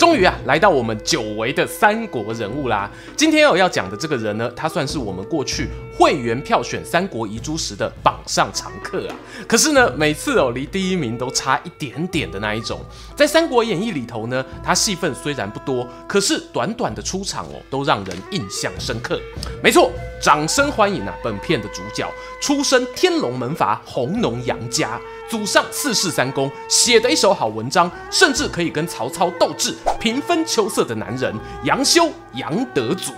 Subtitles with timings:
[0.00, 2.90] 终于啊，来到我们久违的三国人物啦。
[3.14, 9.14] 今天我要讲的这个人呢，他算是我们过去会员票选三国遗珠时的榜上常客啊。
[9.46, 12.80] 可是呢，每次哦离第一名都差一点点的那一种。
[13.14, 19.20] 在《三国演义》里头呢，他戏份虽然不多，可是短短的出场哦，都让人印象深刻。
[19.62, 21.14] 没错，掌声欢迎啊！
[21.22, 22.10] 本片的主角，
[22.40, 24.98] 出身天龙门阀弘农杨家。
[25.30, 33.12] 祖上四世三公，写的一手好文章，甚至可以跟曹操斗智、平分秋色的男人杨修、杨德祖。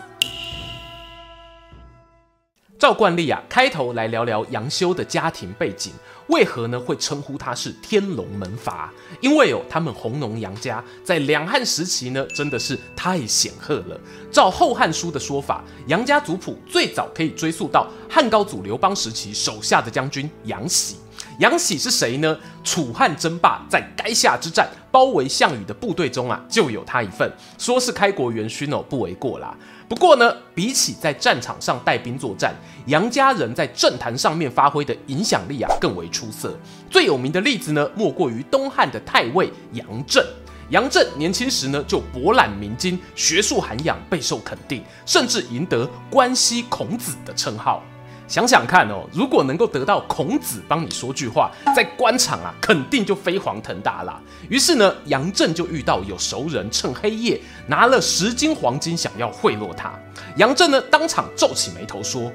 [2.78, 5.90] 照惯例啊，开头来聊聊杨修的家庭背景，
[6.26, 8.92] 为何呢会称呼他是天龙门阀？
[9.22, 13.98] 因为哦，他们弘农杨家在两汉时期呢，真的是太显赫了。
[14.30, 20.96] 照《后汉书》的说法，杨家族谱最早可以追溯到汉高祖刘邦时期手下的将军杨喜。
[21.38, 22.38] 杨喜是谁呢？
[22.62, 29.56] 楚汉争霸在垓下之战包围项羽的部队中啊，就有他一份，说是开国元勋哦，不为过啦。
[29.88, 32.54] 不过呢，比起在战场上带兵作战，
[32.86, 36.56] 杨家人在政坛上面发挥的影响力啊更为出色。
[36.90, 40.24] 最有名的例子呢，莫过于东汉的太尉杨震。
[40.70, 47.82] 杨震年轻时呢就博览明经，学术涵养备受肯定，甚至赢得关西孔子的称号。
[48.28, 54.18] 想想看哦，如果能够得到孔子帮你说句话，在官场啊，肯定就飞黄腾达啦。
[54.48, 59.92] 于是呢，杨震就遇到有熟人趁黑夜拿了十斤黄金，想要贿赂他。
[60.36, 62.32] 杨震呢，当场皱起眉头说：“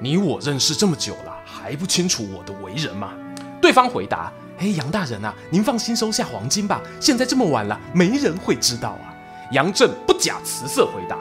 [0.00, 3.12] 你我认识这么久了，还不清楚我的为人吗？”
[3.62, 9.14] 对方回答：“嘿，杨大人啊，您放心收下黄金吧，现在这么晚了，没人会知道啊。”
[9.52, 11.16] 杨震不假辞色回答：“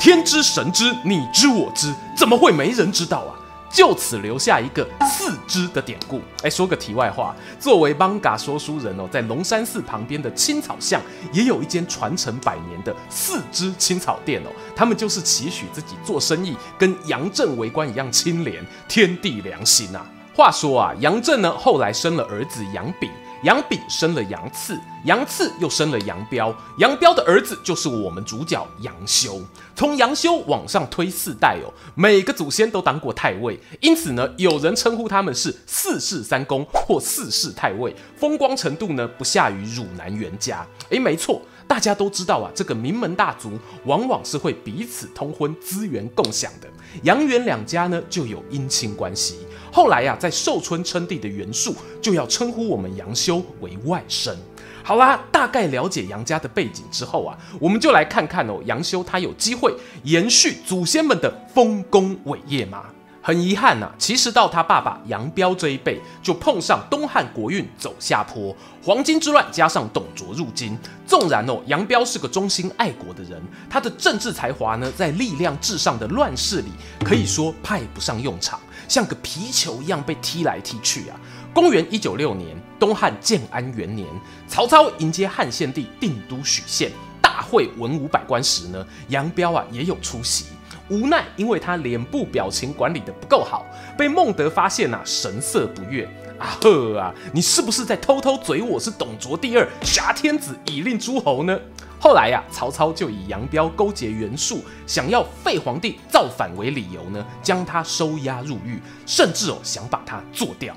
[0.00, 3.38] 天知神知，你知我知，怎么会没人知道啊？”
[3.72, 6.20] 就此留下一个四知的典故。
[6.42, 11.00] 哎，说个题外话，作为邦嘎说书人哦，在龙山寺旁边的青草巷
[11.32, 14.50] 也有一间传承百年的四知青草店哦。
[14.74, 20.04] 他们就是期许自己做生意跟杨震为官一样清廉，天地良心啊。
[20.34, 23.10] 话说啊，杨震呢后来生了儿子杨炳。
[23.42, 29.40] 杨炳生了杨赐，杨赐又生了杨彪，杨彪的儿子就是我们主角杨修。
[29.74, 40.66] 从杨修往上推四代哦，每个祖先都当过太尉，因此呢，有人称呼他们是四世三公或四世太尉，风光程度呢不下于汝南袁家。
[40.90, 46.68] 诶，没错，大家都知道啊，这个名门大族往往是会彼此通婚、资源共享的。
[47.04, 49.38] 杨袁两家呢就有姻亲关系。
[49.72, 54.34] 后来呀、啊，在寿春称帝的袁术就要称呼我们杨修为外甥。
[54.82, 62.84] 好啦，大概了解杨家的背景之后啊，我们就来看看哦，杨修他有机会延续祖先们的丰功伟业吗？
[63.22, 70.76] 很遗憾呐、啊，其实到他爸爸杨彪这一辈，就碰上东汉国运走下坡，黄巾之乱加上董卓入京。
[71.06, 76.70] 纵然哦，杨彪是个忠心爱国的人，他的政治才华呢，在力量至上的乱世里，
[77.04, 78.58] 可以说派不上用场，
[78.90, 81.14] 像个皮球一样被踢来踢去啊。
[81.54, 84.04] 公元一九六年，东汉建安元年，
[84.48, 86.90] 曹操迎接汉献帝定都许县，
[87.22, 90.46] 大会文武百官时呢，杨彪啊也有出席。
[90.88, 93.64] 无奈，因为他脸部表情管理得不够好，
[93.96, 96.04] 被孟德发现啊，神色不悦。
[96.36, 101.56] 啊呵啊，你是不是在偷偷嘴我是董卓第二，挟天子以令诸侯呢？
[102.00, 110.74] 后来呀、曹操就以杨彪勾结袁术，想要废皇帝造反为理由呢，将他收押入狱，甚至哦想把他做掉。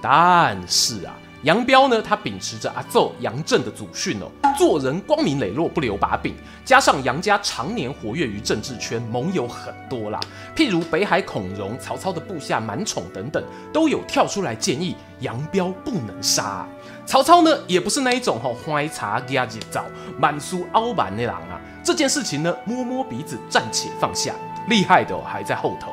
[0.00, 1.14] 但是啊。
[1.42, 6.36] 杨彪呢，他秉持着阿祖杨震的祖训哦，做人光明磊落，不留把柄。
[6.64, 10.20] 加上杨家常年活跃于政治圈，盟友很多啦，
[10.54, 13.42] 譬如北海孔融、曹操的部下满宠等等，
[13.72, 16.64] 都有跳出来建议杨彪不能杀。
[17.04, 19.80] 曹操呢，也不是那一种吼欢茶压节奏、
[20.16, 21.60] 满书凹板的人啊。
[21.82, 24.32] 这件事情呢，摸摸鼻子，暂且放下。
[24.68, 25.92] 厉害的，还在后头。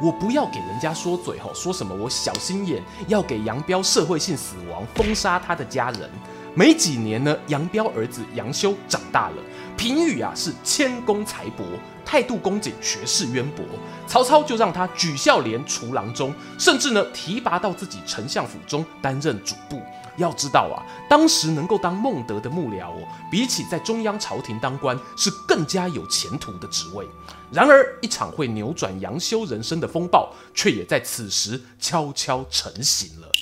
[0.00, 6.10] 我不要给人家说嘴吼，说什么我小心眼，要给杨彪社会性死亡，封杀他的家人。
[6.54, 9.36] 没几年呢，杨彪儿子杨修长大了，
[9.80, 11.64] 评语啊是谦恭才博，
[12.04, 13.64] 态度恭谨，学识渊博。
[14.06, 19.80] 曹操就让他举孝廉除郎中，甚至呢提拔到自己丞相府中担任主簿。
[20.18, 27.08] 要知道啊，当时能够当孟德的幕僚哦，比起在中央朝廷当官是更加有前途的职位。
[27.50, 33.32] 然而，一场会扭转杨修人生的风暴，却也在此时悄悄成型了。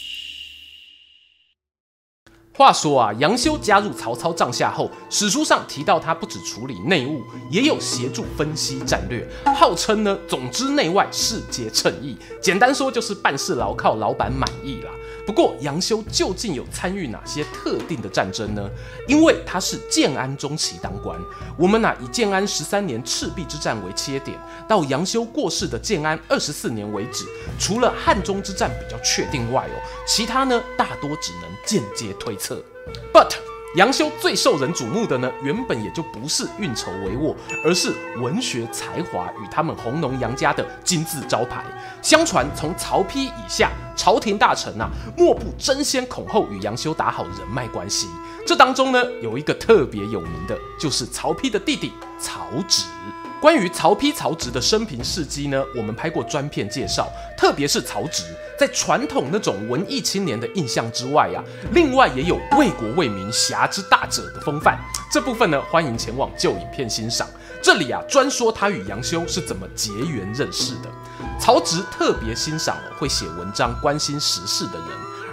[2.59, 9.25] 话说啊，杨修加入曹操帐下后，史书上提到他不止处理内务，也有协助分析战略，
[9.55, 12.17] 号称呢，总之内外事皆称意。
[12.43, 14.91] 简单说就是办事牢靠老板满意啦。
[15.29, 18.67] 不过杨修究竟有参与哪些特定的战争呢？
[19.07, 21.21] 因为他是建安中期当官，
[21.59, 27.27] 我们呐、以建安十三年赤壁之战为切点，到杨修过世的建安二十四年为止，
[27.59, 29.77] 除了汉中之战比较确定外哦，
[30.07, 32.65] 其他呢大多只能间接推测。
[33.13, 33.33] But
[33.75, 41.63] 杨修最受人瞩目的呢，原本也就不是运筹帷幄，而是文学才华与他们弘农杨家的金字招牌。
[42.01, 44.89] 相传从曹丕以下，朝廷大臣啊，
[45.19, 48.09] 莫不争先恐后与杨修打好人脉关系。
[48.47, 52.85] 这当中呢，有一个特别有名的，就是曹丕的弟弟曹植。
[53.41, 57.09] 关于曹丕、曹植的生平事迹呢，我们拍过专片介绍。
[57.37, 58.25] 特别是曹植，
[58.59, 61.39] 在传统那种文艺青年的印象之外啊，
[61.73, 64.77] 另外也有为国为民、侠之大者的风范。
[65.13, 67.29] 这部分呢，欢迎前往旧影片欣赏。
[67.63, 70.91] 这里啊，专说他与杨修是怎么结缘认识的。
[71.41, 74.89] 曹植特别欣赏会写文章、关心时事的人，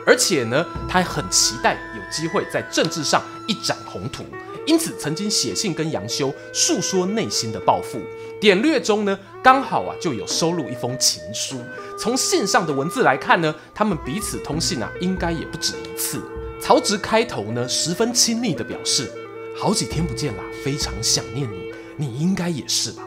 [0.05, 4.23] 而且呢，他还很期待有机会在政治上一展宏图。
[4.65, 7.99] 因此，曾经写信跟杨修诉说内心的抱负，
[8.39, 11.57] 典略中呢，刚好啊就有收录一封情书。
[11.99, 16.21] 从信上的文字来看呢，他们彼此通信啊，应该也不止一次。
[16.59, 19.11] 曹植开头呢，十分亲昵地表示
[19.55, 23.03] ：“好几天不见啦，非常想念你，你应该也是吧。”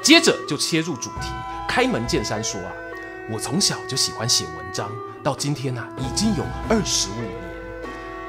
[0.00, 1.28] 接着就切入主题，
[1.68, 2.72] 开门见山说啊
[3.30, 4.90] ：“我从小就喜欢写文章，
[5.22, 7.41] 到今天啊，已经有二十五年。”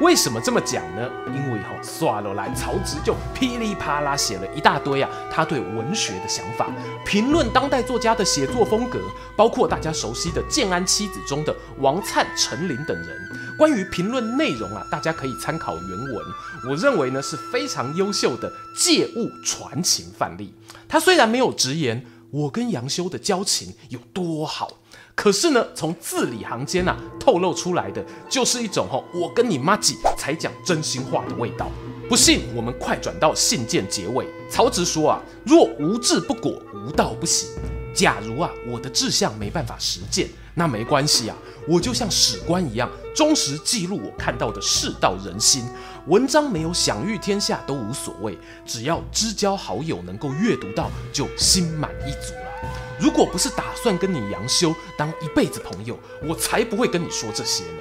[0.03, 1.09] 为什么这么讲呢？
[1.27, 6.69] 因为哈，算了来，曹植就噼里啪啦写了一大堆啊，他对文学的想法，
[7.05, 8.99] 评论当代作家的写作风格，
[9.37, 13.17] 包括大家熟悉的《建安七子》中的王粲、陈琳等人。
[13.57, 16.25] 关于评论内容啊，大家可以参考原文。
[16.69, 20.53] 我认为呢是非常优秀的借物传情范例。
[20.89, 24.69] 他虽然没有直言我跟杨修的交情有多好。
[25.15, 31.69] 可是呢，从字里行间啊透露出来的，就是一种吼，我跟你妈几才讲真心话的味道。
[32.09, 34.27] 不信，我们快转到信件结尾。
[34.49, 37.47] 曹植说啊，若无志不果，无道不行。
[37.93, 41.37] 假如啊，我的志向没办法实践，那没关系啊，
[41.67, 45.63] 我就像史官一样，忠实记录我看到的世道人心。
[46.07, 52.33] 文章没有享誉天下都无所谓，只要知交好友能够阅读到，就心满意足。
[52.99, 55.97] 如果不是打算跟你杨修当一辈子朋友，
[56.27, 57.79] 我才不会跟你说这些呢。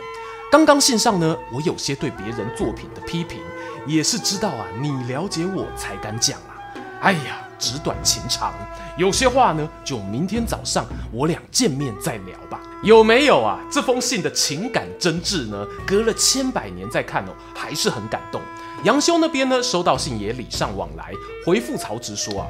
[0.50, 3.40] 刚刚信上呢，我有些对别人作品的批评，
[3.86, 6.58] 也是知道啊，你了解我才敢讲啊。
[7.00, 8.52] 哎呀，纸短情长，
[8.96, 12.60] 有些话呢，就明天早上我俩见面再聊吧。
[12.82, 13.58] 有没有啊？
[13.70, 15.66] 这封信的情感真挚呢？
[15.86, 18.40] 隔了千百年再看哦，还是很感动。
[18.84, 21.12] 杨修那边呢，收到信也礼尚往来，
[21.46, 22.46] 回复曹植说啊。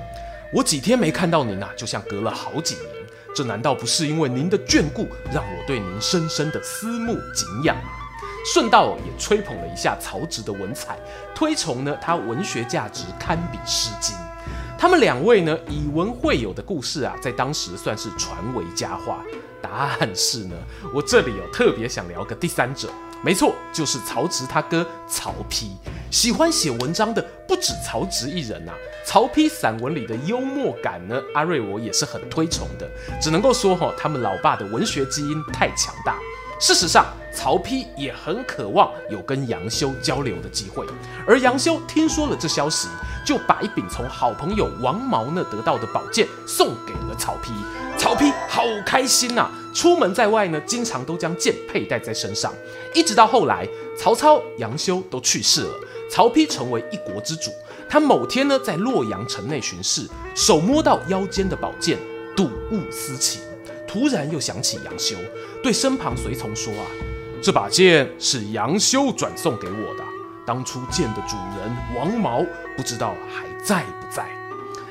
[0.53, 2.87] 我几天没看到您啊，就像隔了好几年。
[3.35, 7.91] 这难道不是因为您的眷顾，让我对您深深的思慕敬仰吗？
[8.53, 10.99] 顺道也吹捧了一下曹植的文采，
[11.35, 14.15] 推崇呢他文学价值堪比《诗经》。
[14.77, 19.25] 他们两位呢以文会友的故事啊，在当时算是传为佳话。
[19.63, 20.57] 答案是呢，
[20.93, 22.91] 我这里有特别想聊个第三者。
[23.25, 25.71] 没错，就是曹植他哥曹丕。
[26.11, 28.75] 喜欢写文章的不止曹植一人啊。
[29.05, 32.89] 曹丕散文里的幽默感呢，阿瑞我也是很推崇的。
[33.21, 36.17] 只能够说哈，他们老爸的文学基因太强大。
[36.61, 40.87] 事实上，曹丕也很渴望有跟杨修交流的机会。
[41.27, 42.87] 而杨修听说了这消息，
[43.27, 47.51] 就把一柄从好朋友王毛那得到的宝剑送给了曹丕。
[47.99, 49.51] 曹丕好开心呐、啊！
[49.75, 52.53] 出门在外呢，经常都将剑佩戴在身上。
[52.95, 53.67] 一直到后来，
[53.99, 55.75] 曹操、杨修都去世了，
[56.09, 57.51] 曹丕成为一国之主。
[57.93, 61.99] 他某天呢，在洛阳城内巡视，手摸到腰间的宝剑，
[62.35, 63.43] 睹物思情。
[63.87, 65.15] 突然又想起杨修，
[65.63, 66.87] 对身旁随从说：“啊，
[67.43, 70.05] 这把剑是杨修转送给我的。
[70.47, 72.43] 当初剑的主人王毛，
[72.79, 74.27] 不知道还在不在？”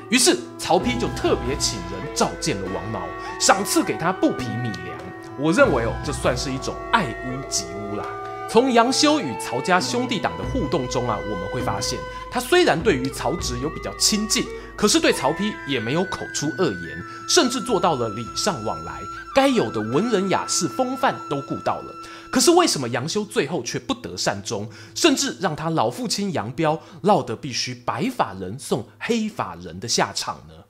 [0.08, 3.00] 于是曹丕就特别请人召见了王毛，
[3.40, 4.96] 赏赐给他布匹米粮。
[5.40, 8.04] 我认为哦，这算是一种爱屋及乌啦。
[8.52, 11.98] 从杨修与曹家兄弟党的互动中啊，我们会发现，
[12.30, 14.44] 他虽然对于曹植有比较亲近，
[14.76, 19.00] 可是对曹丕也没有口出恶言，甚至做到了礼尚往来，
[19.34, 21.94] 该有的文人雅士风范都顾到了。
[22.30, 30.61] 可是为什么杨修最后却不得善终，甚至让他老父亲杨彪落得必须白发人送黑发人的下场呢？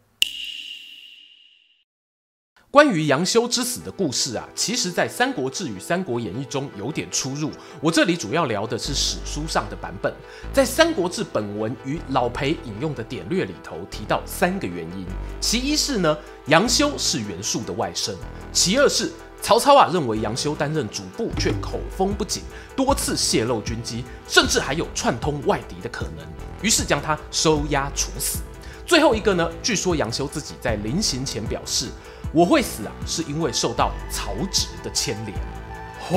[2.72, 7.50] 关于杨修之死的故事啊，其实，在《三国志》与《三国演义》中有点出入。
[7.82, 10.10] 我这里主要聊的是史书上的版本。
[10.54, 15.04] 在《三国志》本文与老裴引用的典略里头提到三个原因：
[15.38, 18.12] 其一是呢，杨修是袁术的外甥；
[18.54, 19.12] 其二是
[19.42, 22.42] 曹操啊认为杨修担任主簿却口风不紧，
[22.74, 26.26] 多次泄露军机，甚至还有串通外敌的可能，
[26.62, 28.38] 于是将他收押处死。
[28.86, 31.88] 最后一个呢，据说杨修自己在临行前表示。
[32.32, 35.36] 我会死啊，是因为受到曹植的牵连。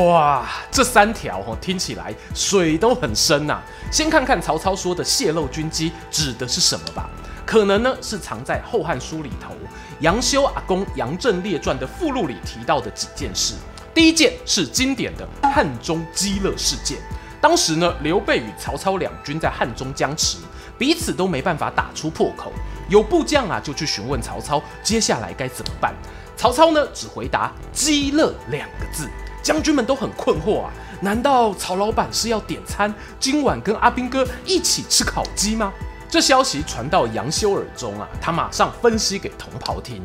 [0.03, 3.61] 哇，这三条哦，听起来水都很深呐。
[3.91, 7.09] 先看看曹操说的泄露军机指的是什么吧？
[7.45, 9.53] 可能呢是藏在《后汉书》里头
[9.99, 13.53] 杨修阿公杨震列传的附录里提到的几件事。
[13.93, 16.97] 第一件是经典的汉中鸡肋事件。
[17.39, 20.39] 当时呢，刘备与曹操两军在汉中僵持，
[20.77, 22.51] 彼此都没办法打出破口。
[22.89, 25.93] 有部将啊，就去询问曹操，接下来该怎么办？
[26.37, 29.09] 曹操呢，只回答“鸡肋”两个字。
[29.41, 35.71] 将军们都很困惑啊，难道曹老板是要点餐，今晚跟阿兵哥一起吃烤鸡吗？
[36.09, 40.01] 这消息传到杨修耳中啊，他马上分析给同袍听：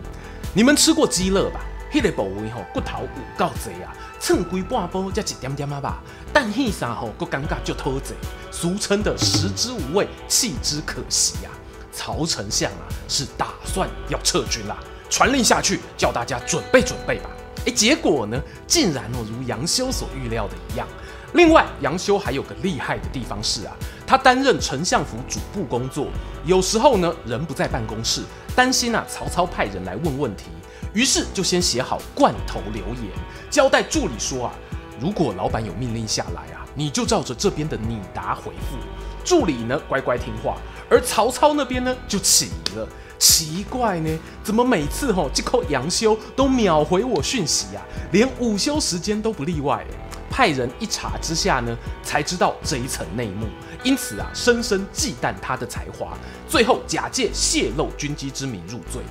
[0.55, 1.61] 你们吃过鸡肋吧？
[1.93, 6.01] 迄个部位吼骨头有够济啊，称归半波才一点点啊吧，
[6.33, 8.15] 但迄啥吼个尴尬就偷贼，
[8.51, 11.51] 俗称的食之无味，弃之可惜呀、
[11.93, 14.79] 曹丞相啊，是打算要撤军啦，
[15.09, 17.31] 传令下去，叫大家准备准备吧。
[17.67, 20.87] 哎，结果呢，竟然哦，如杨修所预料的一样。
[21.35, 26.07] 另外，杨修还有个厉害的地方是啊，他担任丞相府主簿工作，
[26.45, 28.23] 有时候呢，人不在办公室，
[28.57, 30.45] 担心啊，曹操派人来问问题，
[30.93, 33.05] 于是就先写好罐头留言，
[33.51, 34.53] 交代助理说啊，
[35.01, 38.77] 如果老板有命令下来啊，你就照着这边的拟答回复。
[39.25, 40.57] 助理呢，乖乖听话，
[40.89, 42.89] 而曹操那边呢就起疑了，
[43.19, 49.85] 奇怪呢，怎么每次吼这口杨修都秒回我讯息啊，连午休时间都不例外。
[50.31, 53.47] 派人一查之下呢，才知道这一层内幕，
[53.83, 56.17] 因此啊，深深忌惮他的才华，
[56.49, 59.03] 最后假借泄露军机之名入罪。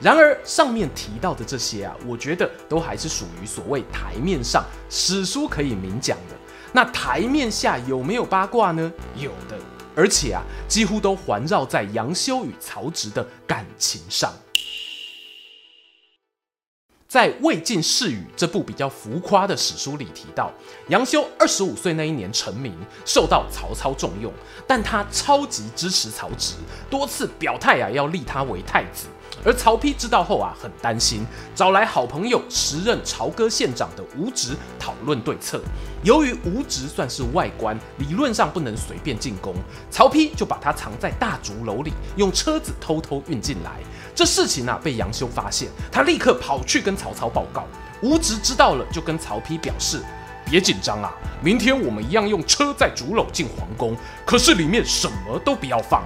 [0.00, 6.36] 然而上面提到的这些啊，我觉得都还是属于所谓台面上史书可以明讲的。
[6.72, 8.92] 那台面下有没有八卦呢？
[9.16, 9.58] 有的，
[9.94, 14.32] 而且啊，几乎都环绕在杨修与曹植的感情上。
[17.10, 20.48] 在《魏晋世语》这部比较浮夸的史书里提到，
[20.90, 22.72] 杨修二十五岁那一年成名，
[23.04, 24.32] 受到曹操重用，
[24.64, 26.54] 但他超级支持曹植，
[26.88, 29.08] 多次表态啊要立他为太子。
[29.44, 35.60] 而曹丕知道后啊，很担心，找来好朋友时任朝歌县长的吴植讨论对策。
[36.02, 39.54] 由于吴植算是外官，理论上不能随便进宫，
[39.90, 43.72] 曹丕就把他藏在大竹楼里，用车子偷偷运进来。
[44.14, 47.64] 这事情啊，被杨修发现，他立刻跑去跟曹操报告。
[48.02, 50.02] 吴植知道了，就跟曹丕表示
[50.50, 56.02] ：“别紧张啊，明天我们一样用车载竹篓进皇宫，可是里面什么都不要放。”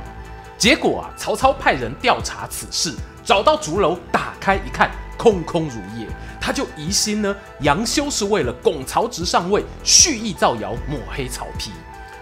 [0.58, 2.94] 结果啊，曹操派人调查此事。
[3.24, 6.06] 找到竹楼，打开一看，空空如也。
[6.38, 11.70] 他就疑心呢，杨修是为了拱曹植上位，蓄意造谣抹黑曹丕。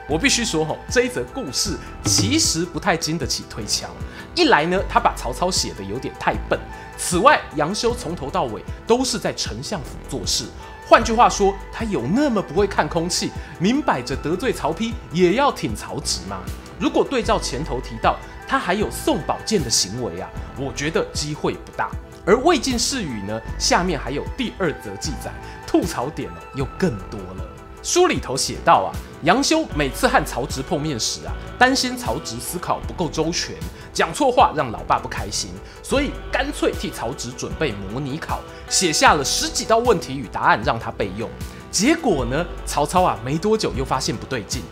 [0.09, 3.89] 我必须说，吼，这一则故事其实不太经得起推敲。
[4.37, 6.57] 一来呢，他把曹操写得有点太笨；
[6.97, 10.45] 此外，杨修从头到尾都是在丞相府做事。
[10.87, 16.39] 换句话说，他有那么不会看空气，明摆着得罪曹丕也要挺曹植吗？
[16.79, 18.17] 如果对照前头提到。
[18.53, 20.29] 他还有送宝剑的行为啊，
[20.59, 21.89] 我觉得机会不大。
[22.27, 25.33] 而魏晋世语呢，下面还有第二则记载，
[25.67, 27.45] 吐槽点呢又更多了。
[27.83, 28.93] 书里头写到啊，
[29.23, 33.57] 杨修每次和曹植碰面时啊，担心曹植思考不够周全，
[33.91, 35.49] 讲错话让老爸不开心，
[35.83, 41.27] 所以干脆替曹植准备模拟考，写下了十几道问题与答案让他备用。
[41.71, 44.63] 结果呢，曹操啊没多久又发现不对劲，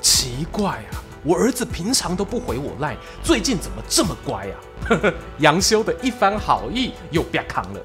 [0.00, 1.04] 奇怪啊。
[1.26, 4.54] 我儿子平常都不回我赖，最近怎么这么乖啊？
[4.88, 7.80] 呵呵，杨修的一番好意又变康了。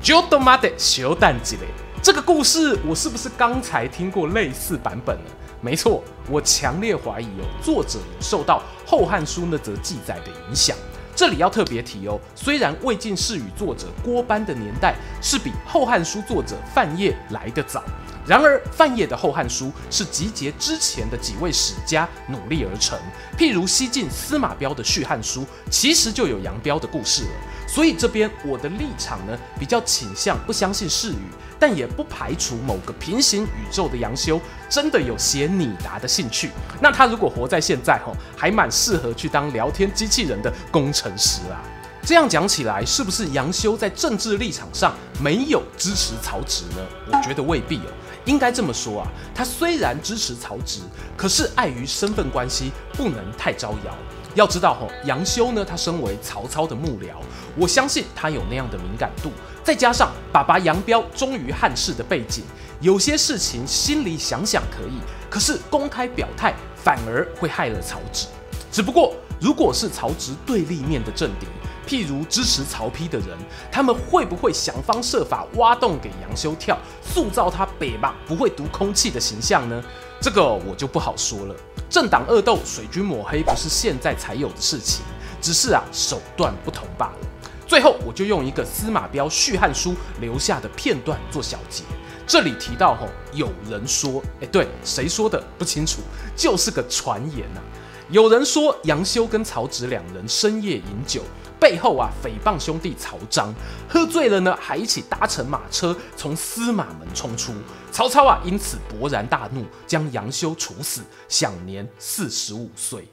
[0.00, 1.66] 就他妈的修蛋鸡嘞！
[2.02, 5.30] 这个故事我是不是刚才听过类似版本呢？
[5.60, 10.74] 没错，我强烈怀疑哦，作者有受到《后汉书》那则记载的影响。
[11.16, 17.82] 这里要特别提哦，虽然魏晋世语作者郭班的年代是比《后汉书》作者范晔来得早。
[18.26, 22.98] 然而，范晔的《后汉书》是集结之前的几位史家努力而成，
[23.38, 27.30] 譬如西晋司马彪的《续汉书》，其实就有杨彪的故事了。
[27.66, 31.22] 所以这边我的立场呢，比较倾向不相信世语，
[31.58, 36.50] 但也不排除某个平行宇宙的杨修真的有写你达的兴趣。
[36.80, 41.62] 那他如果活在现在，吼，还蛮适合去当聊天机器人的工程师啊。
[42.02, 46.86] 这样讲起来，是不是杨修在政治立场上没有支持曹植呢？
[47.12, 47.90] 我觉得未必哦。
[48.26, 50.80] 应该这么说啊，他虽然支持曹植，
[51.16, 53.92] 可是碍于身份关系，不能太招摇。
[54.34, 57.14] 要知道吼，杨修呢，他身为曹操的幕僚，
[57.56, 59.32] 我相信他有那样的敏感度，
[59.66, 62.44] 再加上爸爸杨彪忠于汉室的背景，
[62.80, 68.28] 有些事情心里想想可以，可是公开表态反而会害了曹植。
[68.70, 71.48] 只不过，如果是曹植对立面的政敌，
[71.84, 73.36] 譬如支持曹丕的人，
[73.72, 79.82] 他们会不会想方设法挖洞给杨修跳，塑造他北吧不会读空气的形象呢？
[80.20, 81.56] 这个我就不好说了。
[81.90, 85.04] 政党恶斗、水军抹黑不是现在才有的事情，
[85.42, 87.18] 只是啊手段不同罢了。
[87.66, 91.82] 最后，我就用一个司马彪《续汉书》留下的片段做小结。
[92.26, 96.00] 这里提到吼，有人说，哎，对，谁说的不清楚，
[96.36, 97.60] 就是个传言呐、
[98.08, 101.22] 有人说杨修跟曹植两人深夜饮酒。
[101.58, 103.52] 背后啊，诽谤兄弟曹彰，
[103.88, 107.52] 喝醉了呢，还一起搭乘马车从司马门冲出。
[107.90, 113.08] 曹操啊，因此勃然大怒，将杨修处死，享年四十五岁。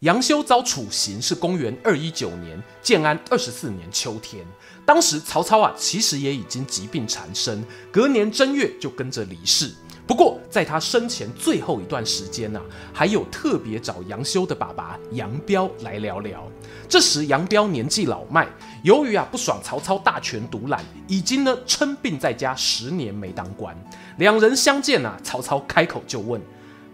[0.00, 4.44] 杨修遭处刑是公元二一九年建安二十四年秋天，
[4.84, 9.72] 当时曹操啊，其实也已经疾病缠身，隔年正月就跟着离世。
[10.06, 16.46] 不过，在他生前最后一段时间呢、啊，还有特别找杨修的爸爸杨彪来聊聊。
[16.86, 18.46] 这时杨彪年纪老迈，
[18.84, 23.74] 由于啊不爽曹操大权独揽，已经呢称病在家十年没当官。
[24.18, 26.38] 两人相见啊，曹操开口就问：“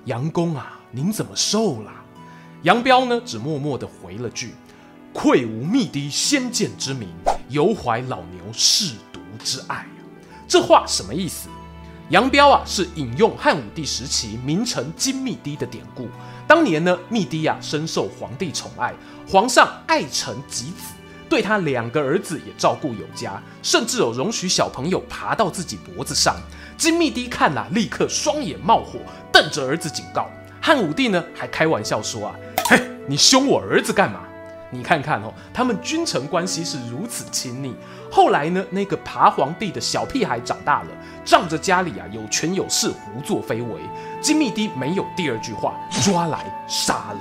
[0.06, 1.92] 杨公啊，您怎么瘦了？”
[2.62, 4.54] 杨彪呢只默默地回了句
[5.12, 7.08] ：“愧无灭嫡先见之明，
[7.48, 9.84] 犹怀老牛舐犊之爱。”
[10.46, 11.48] 这话什么意思？
[12.10, 16.08] 杨彪啊，是引用汉武帝时期名臣金密帝的典故。
[16.46, 18.94] 当年呢，密帝啊深受皇帝宠爱，
[19.28, 20.92] 皇上爱臣及子，
[21.28, 26.36] 对他两个儿子也照顾有加，甚至有容许小朋友爬到自己脖子上。
[26.78, 29.00] 金密帝看了，立刻双眼冒火，
[29.32, 30.28] 瞪着儿子警告。
[30.60, 32.34] 汉武帝呢，还开玩笑说啊，
[32.72, 34.20] 嘿， 你凶我儿子干嘛？
[34.70, 37.74] 你看看哦，他们君臣关系是如此亲密。
[38.10, 40.88] 后来呢，那个爬皇帝的小屁孩长大了，
[41.22, 43.80] 仗着家里啊有权有势，胡作非为。
[44.22, 47.20] 金密帝没有第二句话，抓来杀了。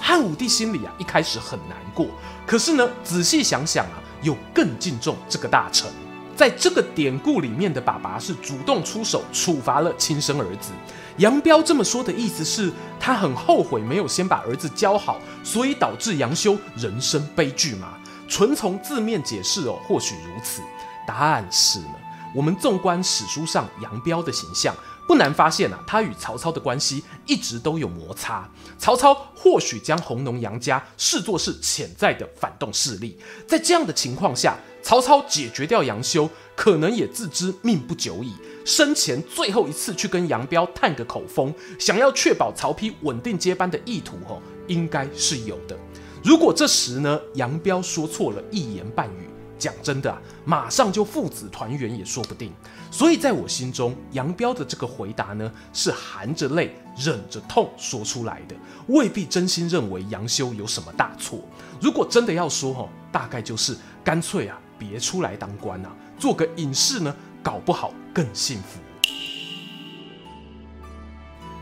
[0.00, 2.06] 汉武帝心里啊一开始很难过，
[2.46, 5.90] 可是呢，仔细想想啊，又更敬重这个大臣。
[6.36, 10.70] 在这个典故里面的爸爸是主动出手处罚了亲生儿子。
[11.18, 12.72] 杨彪这么说的意思是，
[13.04, 17.94] 他很后悔没有先把儿子教好，所以导致杨修人生悲剧吗？
[18.28, 20.62] 纯从字面解释哦，或许如此。
[21.04, 21.96] 答案是呢，
[22.32, 24.72] 我们纵观史书上杨彪的形象，
[25.08, 28.48] 不难发现啊，他与曹操的关系一直都有摩擦。
[28.78, 38.34] 曹操或许将弘农杨家视作是潜在的反动势力，在这样的情况下，曹操解决掉杨修，可能也自知命不久矣。
[38.64, 45.76] 生前最后一次去跟杨彪探个口风，想要确保曹丕稳定接班的意图，哦，应该是有的。
[46.22, 52.52] 如果这时呢，杨彪说错了一言半语，讲真的啊，马上就父子团圆也说不定。
[52.92, 58.54] 所以在我心中，杨彪的这个回答呢，是含着泪、忍着痛说出来的，
[58.86, 61.40] 未必真心认为杨修有什么大错。
[61.80, 65.90] 如果真的要说，哦，大概就是干脆啊，别出来当官啊，
[66.22, 67.12] 做个隐士呢。
[67.44, 68.78] 搞不好更幸福。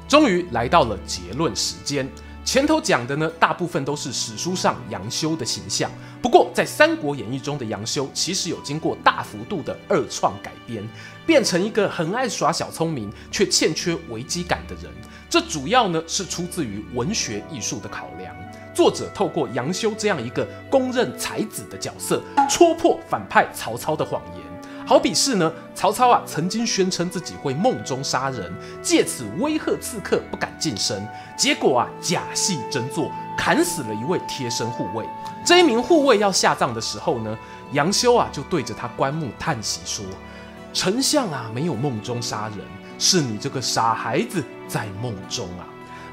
[0.07, 2.07] 终于来到了结论时间。
[2.44, 5.90] 前头讲的呢，大部分都是史书上杨修的形象。
[6.20, 10.87] 不过，在《三国演义》中的杨修，其实有经过大幅度的二创改编，
[11.25, 14.92] 变成一个很爱耍小聪明却欠缺危机感的人。
[15.31, 18.37] 这主要呢是出自于文学艺术的考量。
[18.75, 24.50] 作者透过杨修这样一个公认才子的角色，戳破反派曹操的谎言。
[24.90, 31.07] 好比是呢，曹操啊曾经宣称自己会梦中杀人，借此威吓刺客不敢近身，
[31.38, 35.07] 结果啊假戏真做，砍死了一位贴身护卫。
[35.46, 37.38] 这一名护卫要下葬的时候呢，
[37.70, 40.05] 杨修啊就对着他棺木叹息说
[40.74, 42.59] ：“丞相啊没有梦中杀人，
[42.98, 45.62] 是你这个傻孩子在梦中啊。”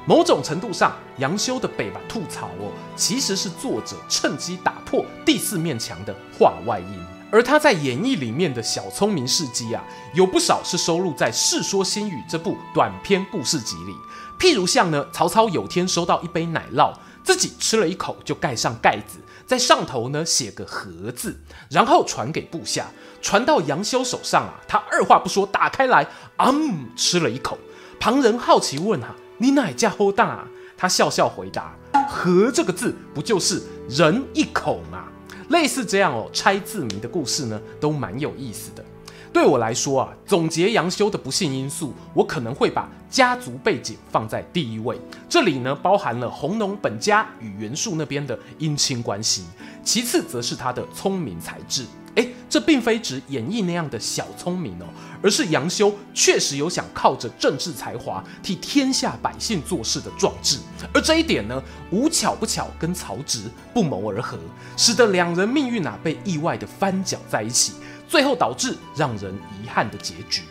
[0.06, 7.04] 某种程度上，杨修的北吧吐槽哦，其实是作者趁机打破第四面墙的话外音。
[7.30, 13.94] 而他在演义里面的小聪明事迹啊，有不少是收录在《世说新语》这部短篇故事集里。
[14.38, 21.38] 譬如像呢，曹操有天收到一杯奶酪，自己吃了一口就盖上盖子，在上头呢写个和字，
[21.70, 22.86] 然后传给部下，
[23.20, 26.06] 传到杨修手上啊，他二话不说打开来，
[26.38, 27.58] 嗯，吃了一口。
[28.00, 29.14] 旁人好奇问啊。
[29.40, 30.48] 你哪家伙大啊？
[30.76, 31.76] 他笑笑回答
[32.10, 35.04] ：“和这个字不就是人一口吗？”
[35.48, 38.84] 类似这样哦，拆字谜的故事呢，都蛮有意思的。
[39.32, 44.98] 对我来说啊，总结杨修的不幸因素，我可能会把家族背景放在第一位。
[45.28, 49.44] 这里呢，包含了弘农本家与袁术那边的姻亲关系，
[49.84, 51.84] 其次则是他的聪明才智。
[52.18, 54.86] 哎，这并非指演义那样的小聪明哦，
[55.22, 60.58] 而是杨修确实有想靠着政治才华替天下百姓做事的壮志，
[60.92, 64.36] 而这一点呢，无巧不巧跟曹植不谋而合，
[64.76, 67.74] 使得两人命运啊被意外的翻搅在一起，
[68.08, 70.42] 最后导致让人遗憾的结局。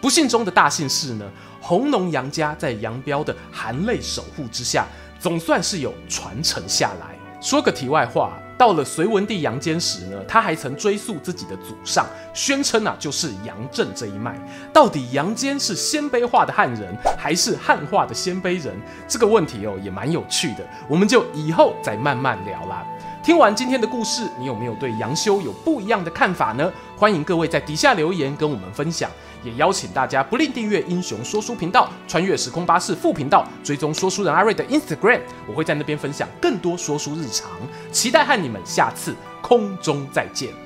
[0.00, 1.28] 不幸中的大幸是呢，
[1.60, 4.86] 弘农杨家在杨彪的含泪守护之下，
[5.18, 7.18] 总算是有传承下来。
[7.40, 8.38] 说个题外话。
[8.58, 14.34] 到了隋文帝杨坚时呢，他还曾追溯自己的祖上，宣称啊就是杨震这一脉。
[14.72, 18.74] 到底杨坚是鲜卑化的汉人，还是汉化的鲜卑人？
[19.06, 22.84] 这个问题哦也蛮有趣的，我们就以后再慢慢聊啦。
[23.26, 26.72] 听完今天的故事，你有没有对杨修有不一样的看法呢？
[26.96, 29.10] 欢迎各位在底下留言跟我们分享。
[29.42, 37.50] 也邀请大家不吝订阅英雄说书频道、穿越时空巴士副频道，追踪说书人阿瑞的 Instagram，我会在那边分享更多说书日常，
[37.90, 39.12] 期待和你们下次
[39.42, 40.65] 空中再见。